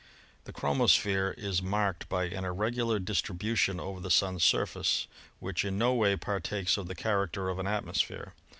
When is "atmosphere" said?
7.67-8.33